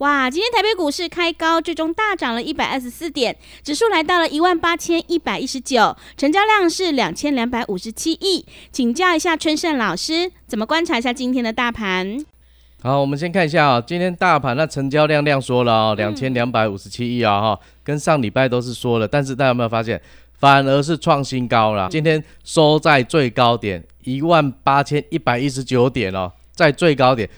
[0.00, 8.46] 哇，今天台北股市开高，最终大涨了一百二十四点，指数来到了一万八千一百一十九，成交量是两千两百五十七亿。
[8.72, 12.24] 请教一下春盛老师，怎么观察一下今天的大盘？
[12.82, 20.00] 好，我们先看一下啊，今天大盘那成交量量说了哦，两千两百五十七亿啊哈，跟上礼拜都是说了，但是大家有没有发现，
[20.38, 21.90] 反而是创新高了？
[21.90, 27.28] 今天收在最高点一万八千一百一十九点哦，在最高点。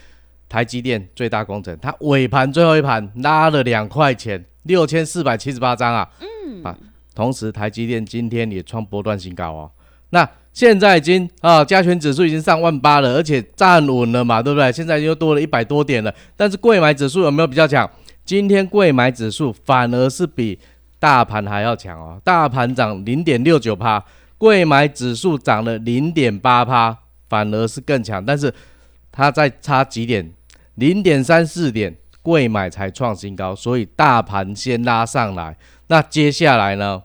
[0.53, 6.77] 台积电最大工程，它尾盘最后一盘拉了两块钱，六千四百七十八张啊，嗯啊，
[7.15, 9.71] 同时台积电今天也创波段新高哦。
[10.11, 14.71] 那现在已经啊，加权指数已经上万八了，而且站稳了嘛，对不对？
[14.71, 16.13] 现在又多了一百多点了。
[16.37, 17.89] 但是贵买指数有没有比较强？
[18.23, 20.59] 今天贵买指数反而是比
[20.99, 24.05] 大盘还要强哦，大盘涨零点六九趴，
[24.37, 26.95] 贵买指数涨了零点八趴，
[27.27, 28.23] 反而是更强。
[28.23, 28.53] 但是
[29.11, 30.31] 它在差几点？
[30.75, 35.55] 零点三四点，贵买才创新高，所以大盘先拉上来。
[35.87, 37.03] 那接下来呢，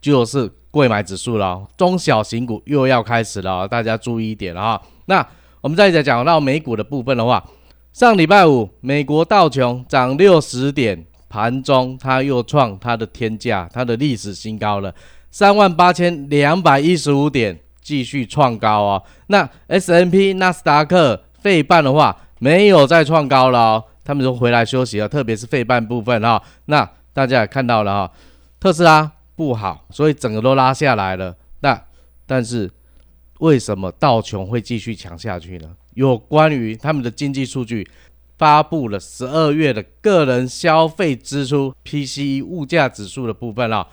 [0.00, 4.80] 就是贵买指数了，中小型股又要开始了，大家注意一点啊。
[5.06, 5.26] 那
[5.60, 7.44] 我们再讲讲到美股的部分的话，
[7.92, 14.94] 上礼拜五美国道琼涨六十点，盘中它又创它的天价，它的历史新高了，
[15.30, 19.02] 三万八千两百一十五点，继续创高哦。
[19.26, 22.16] 那 S N P 纳斯达克费半的话。
[22.38, 26.42] 没有再创高了哦，他们都回来休息了，特别是费半部分哈。
[26.66, 28.12] 那大家也看到了哈，
[28.60, 31.36] 特斯拉不好，所以整个都拉下来了。
[31.60, 31.80] 那
[32.26, 32.70] 但是
[33.40, 35.70] 为什么道琼会继续强下去呢？
[35.94, 37.88] 有关于他们的经济数据
[38.36, 43.86] 发布了十二月的个人消费支出 PCE 物价指数的部分啊，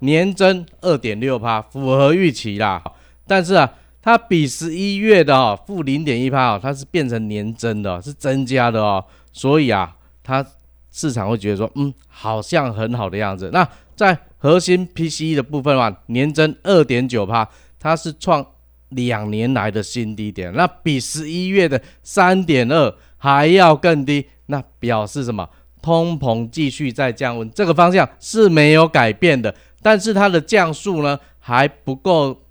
[0.00, 2.82] 年增二点六帕，符合预期啦。
[3.26, 3.72] 但是啊。
[4.02, 10.44] 它比十一月的哦负零点一帕哦，它是变成年增的，是增加的哦，所以啊，它
[10.90, 13.48] 市场会觉得说，嗯，好像很好的样子。
[13.52, 17.48] 那在核心 PCE 的部分嘛，年增二点九帕，
[17.78, 18.44] 它是创
[18.88, 25.48] 两年来的新低点，那比十一月的三点二还要更低，那表示什么？
[25.80, 32.41] 通膨继续在降温，这个方向是没有改变的，但是它的降速呢还不够。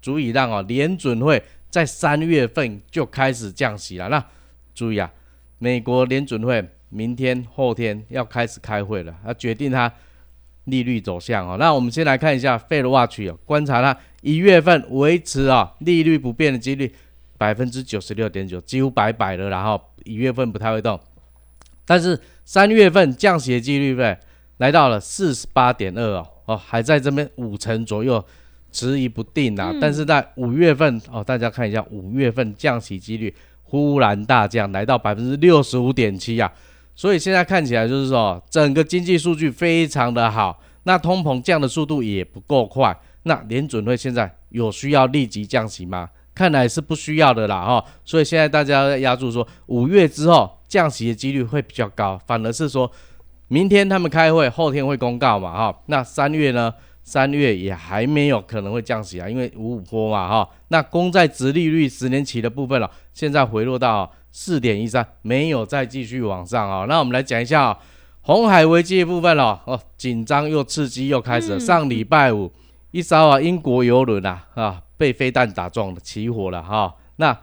[0.00, 4.08] 足以让哦联准会在三月份就开始降息了。
[4.08, 4.24] 那
[4.74, 5.10] 注意啊，
[5.58, 9.92] 美国联准会明天后天要开始开会了，要决定它
[10.64, 11.56] 利率走向哦。
[11.58, 16.94] 那我们先来看一下 Fed Watch 哦，观察它一月份维持啊利率不变的几率
[17.36, 20.98] 百分之九十六点九，几乎百百的，然后一月份不太会动。
[21.84, 24.16] 但是三月份降息的几率对
[24.58, 28.24] 来到了四十八点二哦哦，还在这边五成左右。
[28.70, 36.52] 迟疑不定啊，但是在五月份哦，大家看一下五月份降息几率忽然大降，来到百分之六十五点七啊，
[36.94, 46.08] 所以现在看起来就是说整个经济数据非常的好，那通膨降的速度也不够快，那联准会现在有需要立即降息吗？
[46.34, 52.88] 看来是不需要的啦哈，所以现在大家在压住说五月之后降息的几率会比较高，反而是说
[53.48, 56.72] 明天他们开会，后天会公告嘛哈，那三月呢？
[57.08, 60.48] 三月也还没有可能会降息啊，因为五五波嘛哈。
[60.68, 66.84] 那公债直利率十年期的部分了，现在回落到四点一三，没有再继续往上啊。
[66.86, 67.76] 那我们来讲一下
[68.20, 71.58] 红海危机的部分了哦，紧张又刺激又开始了。
[71.58, 72.52] 上礼拜五
[72.90, 76.94] 一艘啊英国游轮啊啊被飞弹打中了，起火了哈。
[77.16, 77.36] 那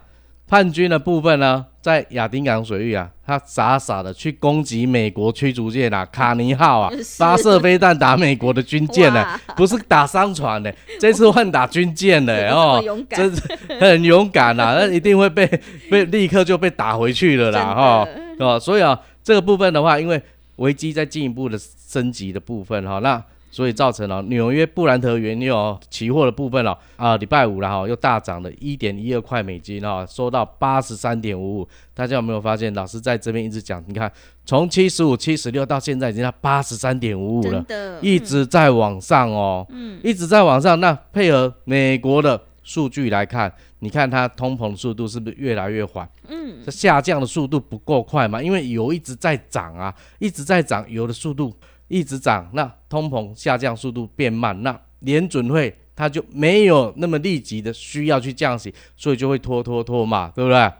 [0.48, 1.66] 叛军的部分呢？
[1.80, 9.24] 在亚丁港水域啊，他傻傻的去攻击美国驱逐舰啊，卡尼号啊， 发射飞弹打美国的军舰呢，
[9.56, 13.40] 不是打商船呢， 这次换打军舰呢， 哦，真是
[13.80, 15.46] 很勇敢呐，那一定会被
[15.88, 18.08] 被立刻就被打回去了啦，哈，
[18.40, 20.20] 哦，所以啊，这个部分的话，因为
[20.56, 23.22] 危机在进一步的升级的部分哈，那
[23.56, 31.68] 所以造成了纽约布兰特原油期货的部分了，啊，礼拜五然后又大涨了一点一二块美金哦，收到八十三点五五。
[31.94, 34.12] 大家有没有发现，老师在这边一直讲，你看
[34.44, 37.64] 从七十五、七十六到现在已经到八十三点五五了，
[38.02, 40.78] 一直在往上哦，嗯，一直在往上。
[40.78, 46.06] 那配合美国的数据来看，你看它通膨的速度是不是越来越缓？
[46.28, 48.42] 嗯，这下降的速度不够快嘛？
[48.42, 51.50] 因为油一直在涨啊，一直在涨，油的速度。
[51.88, 60.72] 一直涨，那通膨下降速度变慢，那联准会它就没有那么立即的需要去降息，所以就会拖拖拖嘛，对不对？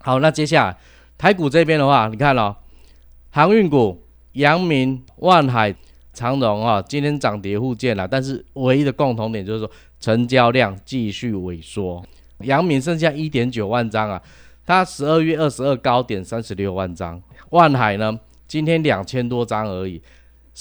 [0.00, 0.76] 好，那接下来
[1.16, 2.56] 台股这边的话，你看哦，
[3.30, 4.02] 航运股
[4.32, 5.74] 阳明、万海、
[6.12, 9.70] 长荣啊，今天涨跌互见了，但是唯一的共同点就是说
[10.00, 12.04] 成交量继续萎缩，
[12.40, 14.20] 阳明剩下一点九万张啊，
[14.66, 18.18] 它十二月二十二高点三十六万张，万海呢
[18.48, 20.02] 今天两千多张而已。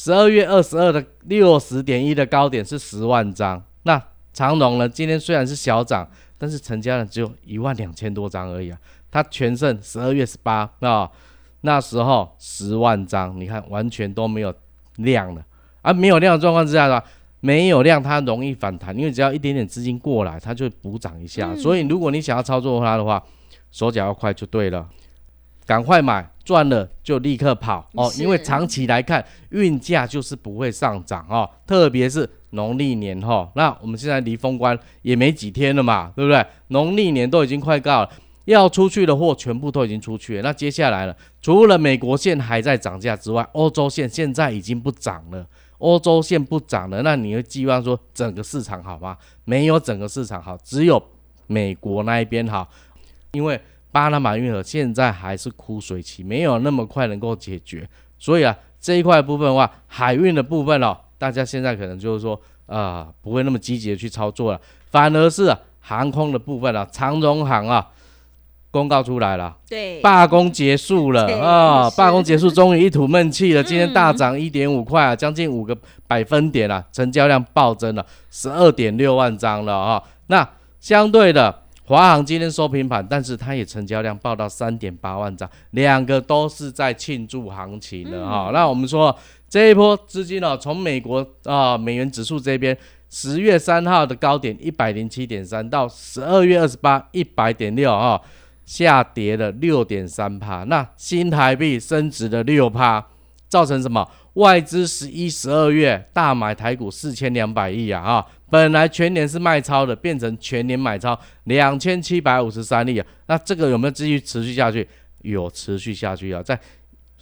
[0.02, 4.02] 十二月二十二的六十点一的高点是十万张，那
[4.32, 4.88] 长隆呢？
[4.88, 8.80] 今天虽然是小涨，但是成交量只有一万两千多张而已啊。
[9.12, 11.12] 它全胜十二月十八啊，
[11.62, 14.54] 那时候十万张，你看完全都没有
[14.96, 15.46] 量了
[15.82, 15.92] 啊！
[15.92, 17.04] 没有量的状况之下呢，
[17.42, 21.54] 没有量它容易反弹，因为只要一点点资金过来，它就补涨一下。
[21.58, 23.22] 所以如果你想要操作它的话，
[23.70, 24.88] 手脚要快就对了。
[25.70, 28.12] 赶快买，赚了就立刻跑哦！
[28.18, 33.48] 因为长期来看，运价就是不会上涨哦，特别是农历年哈。
[33.54, 36.44] 那我们现在离封关也没几天了嘛，对不对？
[36.70, 38.10] 农历年都已经快到了，
[38.46, 40.42] 要出去的货全部都已经出去了。
[40.42, 45.46] 那接下来了，除了美国线还在涨价之外，欧洲线现在已经不涨了。
[45.78, 49.16] 欧洲线不涨了，那你会寄望说整个市场好吗？
[49.46, 51.00] 没有整个市场好，只有
[51.46, 52.68] 美国那一边好，
[53.34, 53.62] 因为。
[53.92, 57.90] 巴拿马运河现在还是枯水期，没有那么快能够解决，
[58.20, 67.88] 所以啊，这一块部分的话，海运的部分哦，大家现在可能就是说啊，不会那么积极的去操作了，反而是航空的部分啊，长荣航啊，
[68.70, 75.76] 公告出来了，对，罢工结束了啊，罢工结束，终于一吐闷气了，今天大涨一点五块啊，将近五个
[76.06, 80.48] 百分点啊，成交量暴增了十二点六万张了啊，那
[80.80, 81.64] 相对的。
[81.90, 88.52] 华航今天收平盘，但是它也成交量报到三点八万张，两个都是在庆祝行情的哈。
[88.54, 89.18] 那我们说
[89.50, 92.78] 这一波资金呢，从美国啊美元指数这边
[93.10, 98.22] 十月三号的高点一百零七点三到十二月二十八一百点六啊，
[98.66, 100.64] 下跌了六点三帕。
[100.66, 103.04] 那新台币升值了六帕，
[103.48, 104.08] 造成什么？
[104.34, 108.02] 外资十一、十二月大买台股四千两百亿啊！
[108.02, 113.06] 哈，本来全年是卖超的，变成全年买超两千七百五十三亿啊！
[113.28, 114.88] 那这个有没有继续持续下去？
[115.24, 116.42] 有持续下去啊！
[116.42, 116.58] 在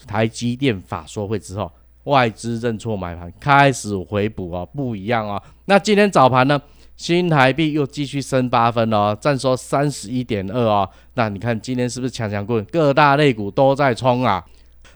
[0.06, 1.72] 台积电法说会之后，
[2.04, 5.42] 外资认错买盘，开始回补啊，不一样啊！
[5.66, 6.62] 那今天早盘呢，
[6.98, 10.88] 新台币又继续升八分哦，占收三十一点二哦。
[11.16, 12.64] 那你看今天是不是强强棍？
[12.66, 14.46] 各大类股都在冲啊！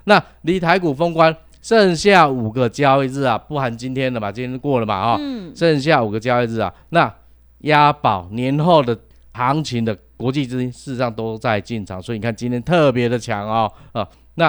[0.03, 1.35] 那离台股封关。
[1.61, 5.21] 剩下五个交易日啊，不含今天的嘛，今天过了嘛，哈，
[5.55, 7.13] 剩下五个交易日啊，那
[7.59, 8.97] 押宝年后的
[9.33, 14.47] 行情的国际资金事实上都在进场，所以你看今天特别的强哦，啊，那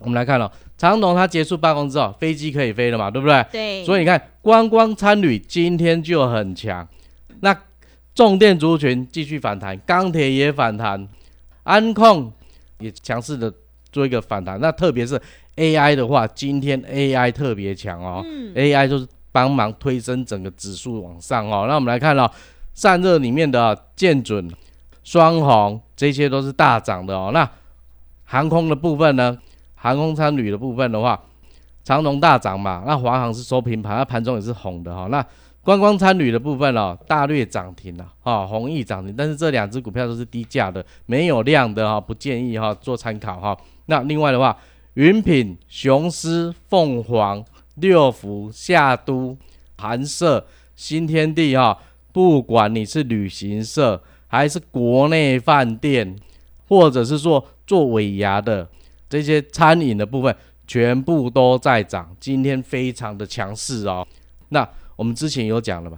[0.00, 3.44] 我们来看了长龙它结束办公之后，飞机可以飞了嘛，对不对？
[3.52, 6.88] 对，所以你看观光参旅今天就很强，
[7.40, 7.54] 那
[8.14, 11.06] 重电族群继续反弹，钢铁也反弹，
[11.64, 12.32] 安控
[12.78, 13.52] 也强势的
[13.92, 15.20] 做一个反弹，那特别是。
[15.58, 18.24] AI 的话，今天 AI 特别强哦
[18.54, 21.66] ，AI 就是帮忙推升整个指数往上哦。
[21.68, 22.30] 那我们来看哦，
[22.74, 24.48] 散热里面的建准、
[25.02, 27.30] 双红这些都是大涨的哦。
[27.34, 27.48] 那
[28.24, 29.36] 航空的部分呢？
[29.74, 31.20] 航空参旅的部分的话，
[31.82, 35.08] 长龙大涨嘛，那华航是收平盘，那盘中也是红的哈。
[35.10, 35.24] 那
[35.62, 43.56] 观光参旅的部分哦，大略涨停了哈，弘毅涨停，但是这两只股票都是低价的，没有量的哈，不建议哈做参考哈。
[43.86, 44.56] 那另外的话。
[44.98, 47.44] 云品、雄狮、凤凰、
[47.76, 49.38] 六福、夏都、
[49.76, 51.78] 韩社、新天地哈，
[52.10, 56.16] 不管你是旅行社还是国内饭店，
[56.66, 58.68] 或者是说做尾牙的
[59.08, 60.34] 这些餐饮的部分，
[60.66, 64.04] 全部都在涨，今天非常的强势哦。
[64.48, 65.96] 那我们之前有讲了吧？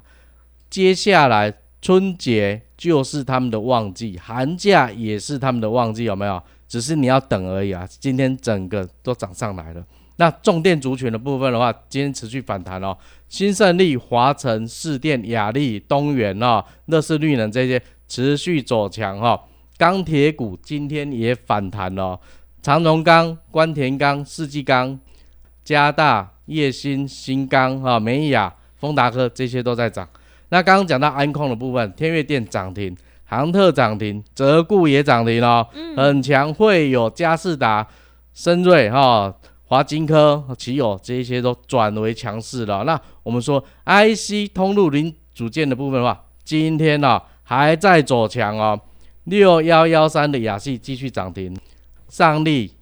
[0.68, 6.42] 接下来春节就是他们的旺季，寒假也是他们的旺季，有没有？
[6.70, 7.84] 只是你要等而已啊！
[7.98, 9.84] 今天整个都涨上来了。
[10.18, 12.96] 那重电族群的部分的话，今天持续反弹哦。
[13.28, 19.42] 新胜利、华晨、市电、雅力、东元哦，乐视绿能这些持续走强哈。
[19.76, 22.16] 钢铁股今天也反弹哦。
[22.62, 24.96] 长荣钢、关田钢、世纪钢、
[25.64, 30.08] 加大、叶新、新钢哈、美雅、丰达科这些都在涨。
[30.50, 32.96] 那刚刚讲到安控的部分，天悦电涨停，
[33.30, 35.64] 航特涨停，泽固也涨停哦，
[35.96, 37.86] 很强，会有嘉士达、
[38.34, 39.32] 深瑞哈、
[39.66, 42.82] 华金科、奇友这些都转为强势了。
[42.82, 48.76] 那我们说 IC 通路零组件的部分的话，今天呢还在走强哦，
[49.22, 51.56] 六幺幺三的雅系继续涨停，
[52.08, 52.74] 上力、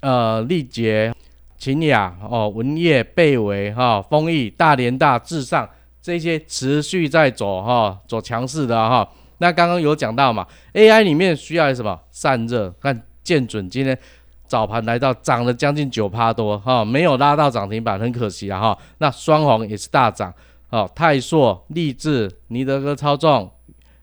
[0.00, 1.14] 呃力捷、
[1.58, 5.68] 秦雅哦、文业、贝维哈、丰益、大连大、至上。
[6.02, 9.06] 这些持续在走哈，走强势的哈。
[9.40, 12.70] 那刚刚有讲到嘛，AI 里面需要什么散热？
[12.80, 13.98] 看建准今天
[14.46, 18.78] 早盘来到涨了将近九趴多哈，没有拉到涨停板，很可惜啊哈。
[18.98, 20.32] 那双红也是大涨，
[20.70, 23.50] 哦，泰硕、立志、尼德哥操纵、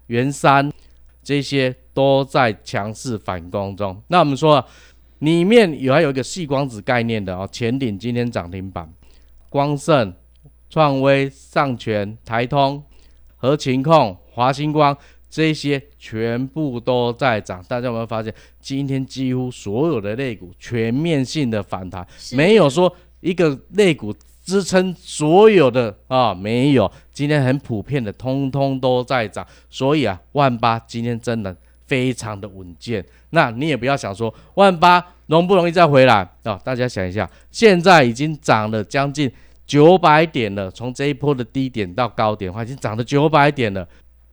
[0.08, 0.72] 元山
[1.24, 4.02] 这些都在强势反攻中。
[4.08, 4.64] 那我们说
[5.20, 8.92] 里面有还有一个细光子概念的哦，前顶今天涨停板，
[9.50, 10.14] 光盛。
[10.70, 12.84] 创威、上全、台通、
[13.38, 14.96] 和勤控、华星光
[15.30, 18.34] 这些全部都在涨，大家有没有发现？
[18.60, 26.92] 今天几乎所有的类股全面性的反弹，没有说一个类股支撑所有的啊，没有。
[27.12, 31.56] 今天很普遍的，通通都在涨，所以啊，万八今天真的
[31.86, 33.06] 非常的稳健。
[33.32, 36.60] 那你也不要想说万八容不容易再回来啊？
[36.64, 39.32] 大家想一下，现在已经涨了将近。
[39.66, 43.86] 九百点了，从这一波的低点到高点，话已经涨了九百点了。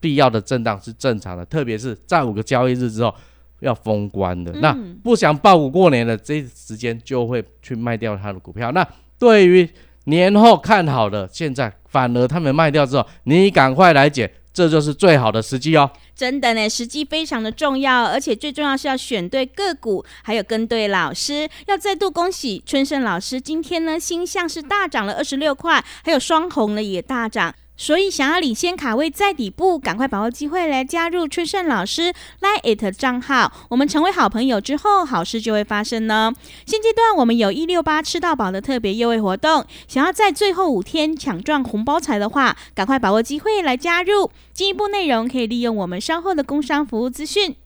[0.04, 3.14] 必要的震荡是正常的，特别是在五个交易日之后
[3.60, 4.52] 要封关的。
[4.60, 8.70] 那不想报股过年的这时间就会去卖掉他的股票。
[8.72, 8.86] 那
[9.18, 9.66] 对于
[10.04, 14.30] 年后看好的，现在反而他们卖掉之后，你赶快来捡。
[14.52, 15.90] 这就是最好的时机哦！
[16.14, 21.48] 真的呢，时机非常的重要，而且最重要是要选对个股，还有跟对老师。
[21.66, 27.52] 要再度恭喜春盛老师，今天呢，新向是大涨了二十六块，还有双红呢也大涨。
[27.76, 33.52] 所以，想要领先卡位在底部，赶快把握机会来加入春盛老师 Line 账号。
[33.68, 36.32] 我们成为好朋友之后，好事就会发生呢。
[36.64, 44.30] 现阶段我们有一六八吃到饱的特别优惠活动，想要在最后五天抢赚红包财的话，赶快把握机会来加入。
[44.52, 47.56] 进一步内容可以利用我们稍后的工商服务资讯。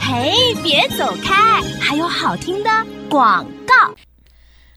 [0.00, 2.70] 嘿，别走开，还有好听的
[3.08, 3.94] 广告。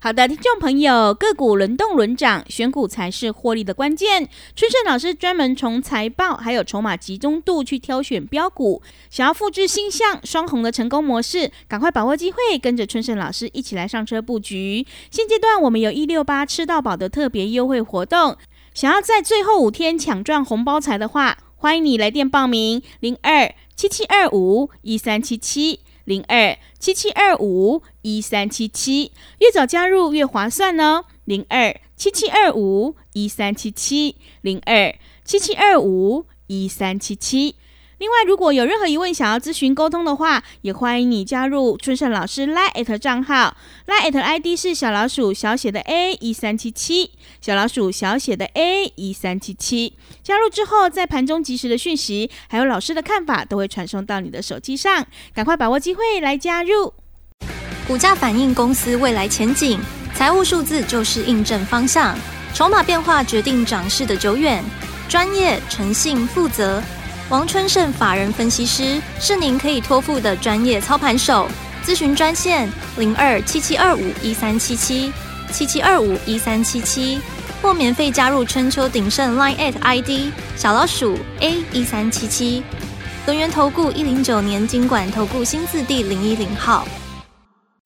[0.04, 4.28] 好的，听众朋友，个股轮动轮涨，选股才是获利的关键。
[4.54, 14.86] 春盛老师专门从财报还有筹码集中度去挑选标股，想要复制星象双红的成功模式，赶快把握机会，跟着春盛老师一起来上车布局。
[15.10, 18.36] 现阶段我们有一六八吃到饱的特别优惠活动，
[18.74, 25.80] 想要在最后五天抢赚红包财的话，欢迎你来电报名零二七七二五一三七七。
[26.06, 31.04] 零二七七二五一三七七，越早加入越划算呢。
[31.26, 34.94] 零二七七二五一三七七，零二
[35.24, 37.56] 七七二五一三七七。
[38.04, 43.56] 另外，如果有任何疑问想要咨询沟通的话，也欢迎你加入春盛老师 Line 账号
[43.88, 49.94] ，Line ID 是小老鼠小写的 A 一三七七，小老鼠小写的 A 一三七七。
[50.22, 56.94] 加入之后，在盘中及时的讯息，还有老师的看法，都会传送到你的手机上，赶快把握机会来加入。
[57.88, 59.80] 股价反映公司未来前景，
[60.14, 62.14] 财务数字就是印证方向，
[62.54, 64.62] 筹码变化决定涨势的久远，
[65.08, 66.84] 专业、诚信、负责。
[67.30, 71.48] 王春盛法人分析师是您可以托付的专业操盘手，
[71.84, 75.12] 咨询专线零二七七二五一三七七
[75.52, 77.20] 七七二五一三七七，
[77.62, 82.62] 或免费加入春秋鼎盛 Line at ID 小老鼠 A 一三七七，
[83.26, 86.86] 轮源投顾一零九年经管投顾新字第零一零号。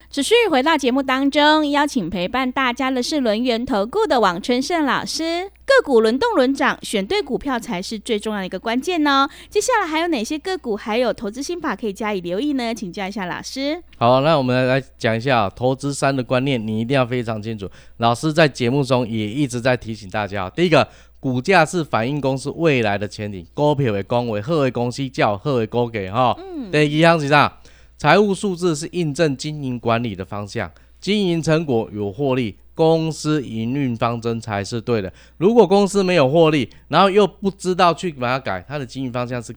[0.10, 5.52] 持续回到节目当中，邀请陪伴大家的是轮源投顾的王春盛老师。
[5.66, 9.28] 个股轮动轮涨，选对股票才是最重要的一个关键呢。
[9.50, 12.74] 接下来还有哪些个股，还有投资心法可以加以留意呢？
[12.74, 13.84] 请教一下老师。
[13.98, 17.70] 好，那我们来讲一下投资三的观念，你一定要非常清楚。
[17.98, 20.88] 老师在节目中也一直在提醒大家，第一个，
[21.20, 26.34] 股价是反映公司未来的前景，高票为公为贺为公司叫贺为股给哈。
[26.40, 26.72] 嗯。
[26.72, 27.60] 第一样是啥？
[27.98, 35.12] 财务数字是印证经营管理的方向，经营成果有获利，公司营运方针才是对的。
[35.38, 39.52] 如果公司没有获利，然后又不知道去把它改，它的经营方向是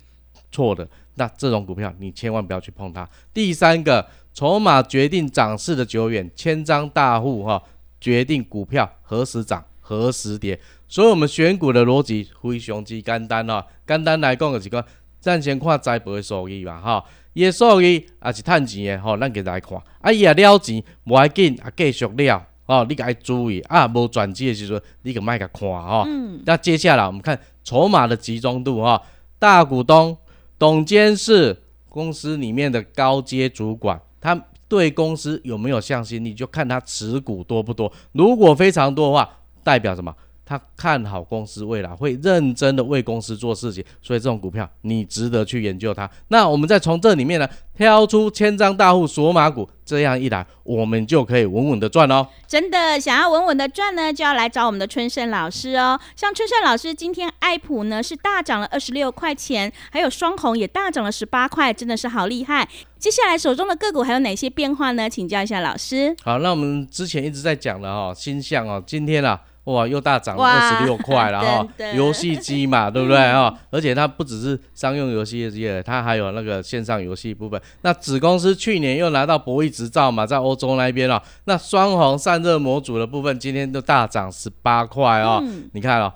[0.51, 3.07] 错的，那这种股票你千万不要去碰它。
[3.35, 7.63] 第三个，筹码决定涨势的久远，千张大户哈
[8.01, 10.59] 决定股票何时涨何时跌。
[10.89, 13.63] 所以，我们选股的逻辑非常之简单哦。
[13.87, 14.83] 简单来讲就是讲，
[15.21, 17.05] 暂先看财报的收益嘛哈。
[17.33, 19.79] 伊个数据也是趁钱的吼，咱给大家看。
[20.01, 26.05] 啊，伊也了钱，无要紧，啊继续了哦，你该注意啊，无转机的时候，你可卖甲看哦。
[26.07, 29.01] 嗯，那接下来我们看筹码的集中度哈、
[29.39, 30.17] 大股东、
[30.59, 31.57] 董监事、
[31.89, 37.93] 公司里面的高阶主管，他对公司有没有向心力，就看他持股多不多。
[38.13, 39.29] 如果非常多的话，
[39.65, 40.15] 代表什么？
[40.51, 46.11] 他看好公司未来，会认真的为公司做事情，所以这种股票你值得去研究它。
[46.27, 52.27] 那我们再从这里面呢，挑出千张大户索马股，这样一来，我们就可以稳稳的赚哦。
[52.49, 55.97] 真的想要稳稳的赚呢，就要来找我们的春盛老师哦。
[56.17, 62.69] 像春盛老师今天爱普呢是大涨了二十六块钱，还有双红也大涨了十八块，真的是好厉害。
[62.99, 65.09] 接下来手中的个股还有哪些变化呢？
[65.09, 66.15] 请教一下老师。
[66.25, 73.55] 好，那我们之前一直在讲的哈，新象哦，今天啊，哇，又大涨二十六块了 哈游戏机嘛，对不对哈？
[73.71, 77.61] 而且它不只是商用游戏机，它还有那个线上游戏部分。
[77.83, 86.13] 那子公司去年又拿到博弈执照嘛，在欧洲那边哦，那双红散热模组的部分今天都大涨十八块哦，嗯你看哦。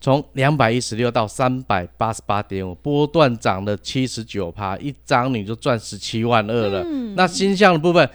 [0.00, 6.84] 从两百一十六到三百八十八点五，波段涨了七十九趴，一张你就赚十七万二了。
[6.86, 8.08] 嗯那星象的部分，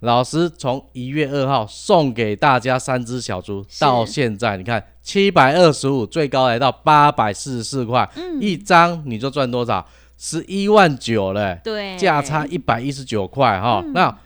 [0.00, 8.40] 老师从一月二号送给大家三只小猪，到现在你看七百二十五，最高来到八百四十四块，嗯。
[8.40, 9.84] 一张你就赚多少？
[10.16, 13.82] 十一万九嘞、对，价差一百一十九块哈。
[13.84, 13.92] 嗯。
[13.92, 14.16] 那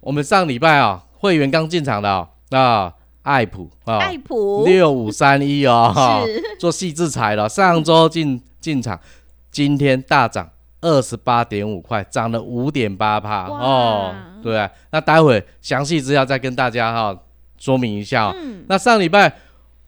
[0.00, 4.64] 我们上礼拜啊，会员刚进场的啊那爱普啊，爱普。
[4.64, 6.24] 六五三一哦，
[6.58, 8.98] 做细制裁了，上周进进场，
[9.50, 17.18] 今天大涨二十八点五块，涨了五点八帕哦，对啊，那待会详细资料再跟大家哈、
[17.58, 18.34] 说明一下哦。
[18.36, 19.32] 嗯那上礼拜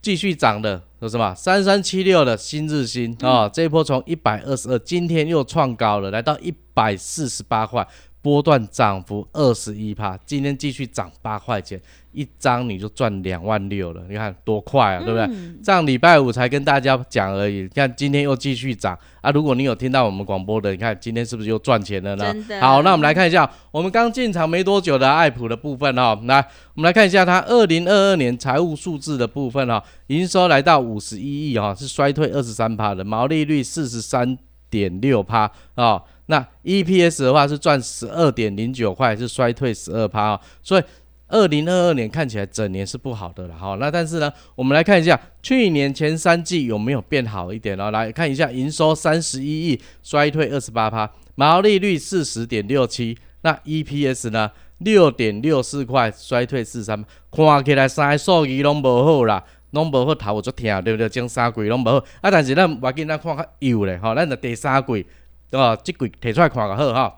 [0.00, 1.34] 继续涨的有什么？
[1.34, 7.86] 三三七六的新日新啊、哦，这一波从一百二十二，今天又创高了，来到一百四十八块，
[8.22, 11.80] 波段涨幅二十一帕，今天继续涨八块钱，
[12.12, 15.24] 一张你就赚两万六了，你看多快啊，对不对？
[15.24, 19.30] 嗯上礼拜五才跟大家讲而已，你看今天又继续涨啊！
[19.32, 26.38] 如果你有听到我们广播的，你看今天是不是又赚钱了呢好，那我们来看一下我们刚进场没多久的爱普的部分哈、来，
[26.74, 34.38] 我们来看一下它二零二二年财务数字的部分哈、营收来到五十一亿哈，是衰退二十三趴的，毛利率四十三
[34.70, 36.00] 点六趴啊。
[36.26, 40.82] 那 EPS 的话是赚十二点零九块，是衰退十二趴哦，所以
[41.28, 43.76] 二零二二年看起来整年是不好的了哈。
[43.80, 47.90] 那但是呢，我们来看一下去年前三季有没有变好一点哦。
[47.90, 59.42] 来看一下营收三十一亿，衰退二十八趴，毛利率四十点六七，那 EPS 呢六点六四块，衰退四三，看起来三个数据拢无好啦。
[59.70, 61.08] 拢无好头有足疼，对不对？
[61.08, 65.06] 前三季拢无好，啊，但是咱无要紧，咱看较优咧，吼，咱就第三季，
[65.52, 67.14] 哦，即季摕出来看较好，吼。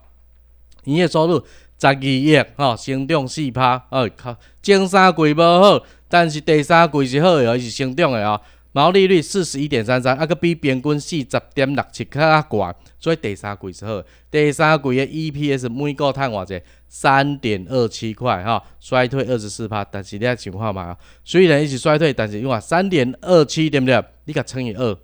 [0.85, 1.39] 营业收入
[1.81, 8.41] 十二亿，吼、成长四趴，哦，靠，前三季无好，但是第三季是好的哦，伊是成长的哦。
[8.73, 14.03] 毛利率四十一点三三，啊，个比平均四十点六七较悬，所以第三季是好。
[14.31, 16.61] 第三季的 EPS 每股赚偌济？
[16.89, 19.85] 三点二七块，哈，衰退二十四趴。
[19.85, 24.05] 但是你要想看嘛，虽然一起衰退，但是因为三点二七对不对？
[24.25, 24.97] 你甲乘以二，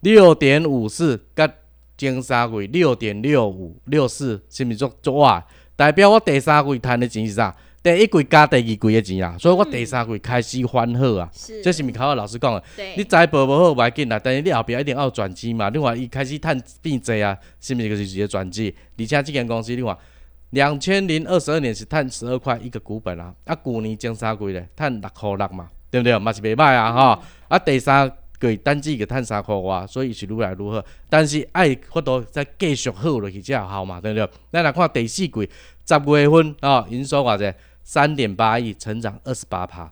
[0.00, 1.52] 六点五四，甲
[1.98, 5.44] 前三季六点六五六四，是毋是足足哇？
[5.76, 7.54] 代表我第三季赚的钱是啥？
[7.80, 11.30] 第一季加第二季的钱啊，所以我第三季开始翻好啊。
[11.32, 12.62] 是这是毋是考老师讲的？
[12.96, 15.70] 你财报无好袂要紧啦，但是你后壁一定要有转机嘛。
[15.70, 18.74] 另外，伊开始趁变济啊，是毋是就是一个转机？
[18.98, 19.96] 而且即间公司，你看，
[20.50, 26.18] 两千零二十二年是趁十二块一个股本啊，啊，旧年前三季咧趁六块六嘛，对不对？
[26.18, 30.84] 嘛是袂歹啊吼、啊，第三季单季个趁三块外，所以是愈来愈好。
[31.08, 34.28] 但是爱法度再继续好落去才有效嘛，对不对？
[34.50, 35.50] 咱来看第四季
[35.86, 37.52] 十月份啊、营收偌济？
[37.82, 39.90] 三点八亿，成长二十八趴。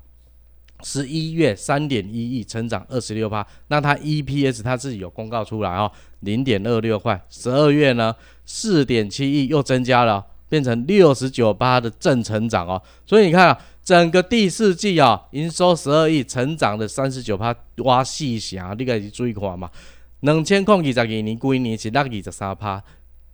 [0.83, 3.47] 十一月三点一亿，成长二十六趴。
[3.69, 7.19] 那它 EPS 它自己有公告出来哦，零点二六块。
[7.31, 12.81] 十二月呢，四点七亿又增加了，变成六十九趴的正成长哦。
[13.05, 19.71] 所以你看啊，整个第四季啊，营收十二亿，成长的三十九趴，哇细霞，你家是注意看嘛。
[20.21, 22.83] 两千零二十二年，规年是落二十三趴，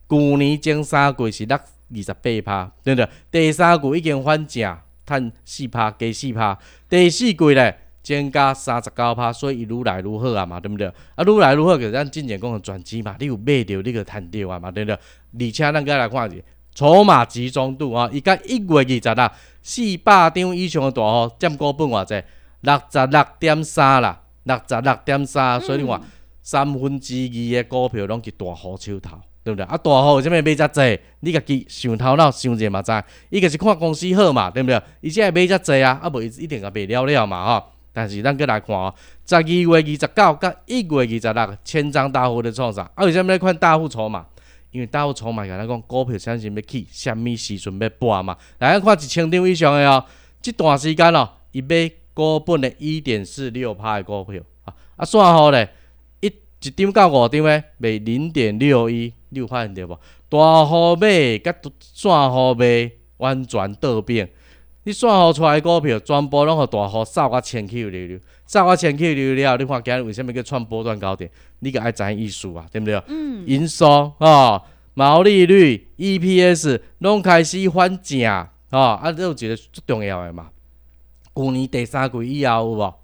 [0.08, 3.08] 去年前三季是落二十八趴，对不对？
[3.30, 6.58] 第三季已经反正趁四趴，加四趴。
[6.88, 10.86] 第四季咧增加三十九趴，所以伊愈来愈好啊嘛，对不对？
[11.14, 15.48] 啊，愈来愈好，就是咱进前讲的转机嘛，你有买着，你就趁着啊嘛，对不对？
[15.48, 16.42] 而且咱再来看一下
[16.74, 19.30] 筹码集中度啊，伊甲一月二十六，
[19.62, 22.22] 四百张以上的大户占股本偌济，
[22.60, 26.00] 六十六点三啦，六十六点三，所以你看。
[26.44, 29.64] 三分之二的股票拢是大户手头，对不对？
[29.64, 30.98] 啊，大户为什物买遮济？
[31.20, 32.90] 你家己想头脑想者嘛知，
[33.30, 34.82] 伊个是看公司好嘛，对不对？
[35.02, 37.64] 伊才会买遮济啊，啊无一一定也卖了了嘛吼。
[37.92, 38.92] 但是咱过来看哦，
[39.24, 42.90] 十二月二十九甲一月二十六，千张大户的创啥？
[42.96, 44.26] 啊，为什么要看大户筹码？
[44.72, 48.36] 因为大户筹码，甲咱讲股票相信要起，虾米时阵要拔嘛？
[48.58, 50.04] 来看一千张以上的哦，
[50.40, 55.68] 即段时间哦，伊买股本的一点四六趴的股票啊，啊，算好咧，
[56.20, 59.98] 一一张到五张诶，卖零点六一，你有发现着无？
[60.28, 64.30] 大户买甲散户卖完全倒变。
[64.84, 71.30] 你算好出来股票，全部拢互大户扫个千 Q 流流，扫个千 Q 流了，你看今日为什物叫创波段高点？
[71.60, 73.00] 你个爱知意思啊，对毋对？
[73.06, 73.44] 嗯。
[73.46, 74.60] 营收啊，
[74.94, 80.48] 毛利率、EPS 拢开始反正啊，啊，这有一个最重要的嘛。
[81.34, 82.94] 旧年第三季以后有无？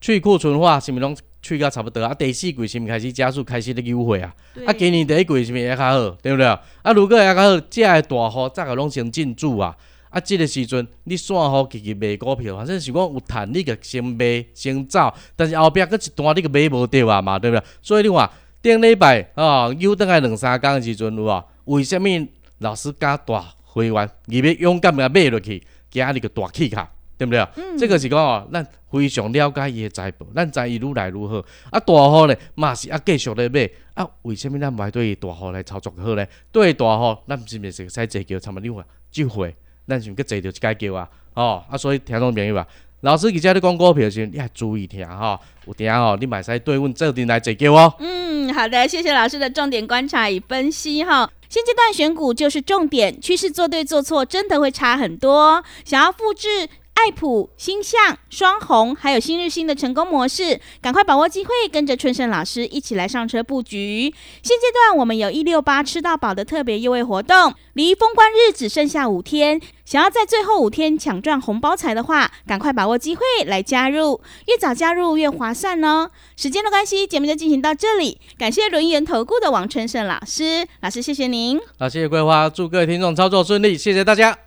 [0.00, 2.14] 去库存化是毋是拢去到差不多啊？
[2.14, 4.34] 第四季是毋是开始加速，开始咧优惠啊？
[4.66, 6.10] 啊，今年第一季是毋是会较好？
[6.22, 6.46] 对毋对？
[6.46, 9.76] 啊，如果会较好，遮个大户早个拢先进驻啊。
[10.14, 17.64] 啊，即个时阵你散户自己卖股票，反正是讲有趁，你个先卖先走，但是后壁佫一段你个买无着啊嘛，对不对？
[17.82, 21.44] 所以你话顶礼拜哦，又等来两三工时阵有啊？
[21.64, 27.40] 为什物老师加大会员，伊要勇敢甲买落去，今日个大起卡，对不对？
[27.56, 27.76] 嗯。
[27.76, 31.44] 这个是讲哦，咱非常了解伊个财报，咱知伊愈来愈好。
[31.70, 36.28] 啊，大户咧嘛是啊继续咧买，啊，为什物咱袂对大户来操作好咧？
[36.52, 39.52] 对大户，咱是毋是使坐叫差不多话聚会？
[39.86, 42.66] 咱想去坐着一解叫啊，哦，啊，所以听众朋友啊，
[43.00, 47.94] 老师伫遮咧讲股票时，你还注意听哈，有听哦，你买使对阮做阵来坐叫哦。
[47.98, 51.30] 嗯，好的，谢谢老师的重点观察与分析哈。
[51.48, 55.62] 现阶段选股就是重点，趋势做对做错真的会差很多。
[55.84, 56.68] 想要复制。
[56.94, 64.14] 爱普、星象、双红，还有新日新的成功模式，赶快把握机会，跟着春盛老师一起来上车布局。
[64.42, 76.10] 现阶段我们有一六八吃到饱的特别优惠活动，离封关日只剩下五天，想要在最后五天抢赚红包财的话，赶快把握机会来加入，越早加入越划算哦。
[76.36, 81.60] 时间的关系，节目就进行到这里，感谢轮圆投顾的王春盛老师，老师谢谢您。
[81.78, 84.38] 好，谢谢桂花，祝各位听众操作顺利，谢谢大家。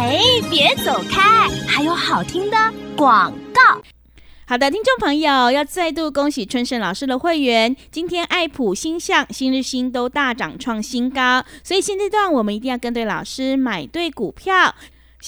[0.00, 1.48] 嘿，别走开！
[1.66, 2.56] 还有好听的
[2.96, 3.82] 广告。
[4.46, 14.72] 好的，听众朋友，要再度恭喜春盛老师的会员，今天爱普、星象、新日新都大涨创新高，所以现阶段我们一定要跟对老师，买对股票。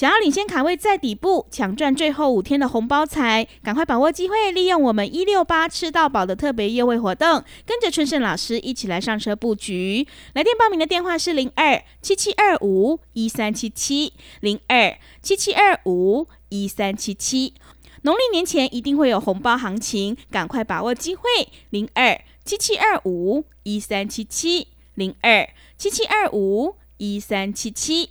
[0.01, 10.07] 想要领先卡位在底部，抢赚最后五天的红包财，赶快把握机会，利用我们一六八吃到饱的特别优惠活动，跟着春盛老师一起来上车布局。
[10.33, 17.53] 来电报名的电话是零二七七二五一三七七零二七七二五一三七七。
[18.01, 21.21] 农历年前一定会有红包行情，赶快把握机会。
[21.69, 28.09] 零二七七二五一三七七零二七七二五一三七七。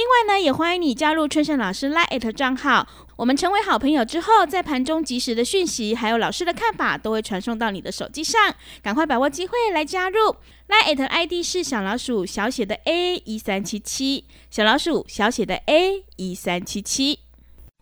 [0.00, 2.88] 另外呢，也欢迎你加入春盛老师 Line 账号。
[3.16, 8.54] 我们成为好朋友之后，在盘中及时的讯息，还有老师的看法，都会传送到你的手机上。
[8.82, 10.36] 赶快把握机会来加入
[10.68, 17.18] Line ID 是小老鼠小写的 A 一三七七，小老鼠小写的 A 一三七七。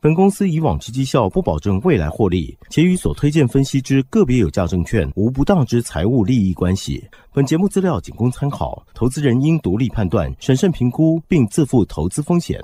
[0.00, 7.04] 本公司以往之绩效不保证未来获利，且与所推荐分析之个别有价证券无不当之财务利益关系。
[7.34, 12.60] 本节目资料仅供参考，投资人应独立判断、审慎评估，并自负投资风险。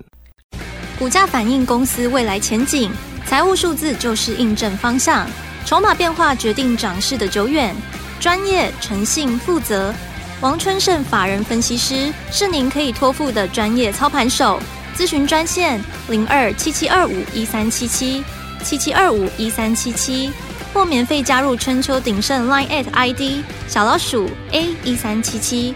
[0.97, 2.89] 股价反映公司未来前景，
[3.27, 5.29] 财务数字就是印证方向，
[5.67, 7.75] 筹码变化决定涨势的久远。
[8.21, 9.93] 专业、诚信、负责，
[10.41, 14.61] 王春盛法人分析师是您可以托付的专业操盘手。
[14.97, 18.23] 咨询专线零二七七二五一三七七
[18.63, 20.31] 七七二五一三七七，
[20.73, 25.75] 或免费加入春秋鼎盛 Line at ID 小老鼠 A 一三七七。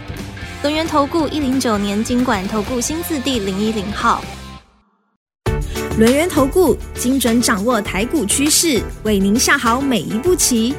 [0.63, 4.23] 轮源投顾一零九年经管投顾新字第零一零号。
[5.97, 10.73] 轮源投顾精准掌握台股趋势，为您下好每一步棋。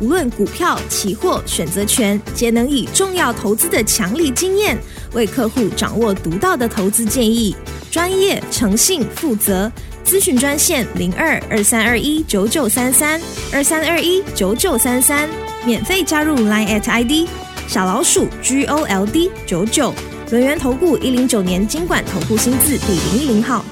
[0.00, 4.78] 无论股票、期货、选择权，皆能以重要投资的强力经验，
[5.12, 7.54] 为客户掌握独到的投资建议。
[7.90, 9.70] 专业、诚信、负责，
[10.04, 13.20] 咨询专线零二二三二一九九三三
[13.52, 15.28] 二三二一九九三三，
[15.66, 17.28] 免费加入 Line at ID
[17.66, 19.92] 小老鼠 G O L D 九九
[20.30, 23.64] 轮源投顾一零九年经管投顾新字第零一零号。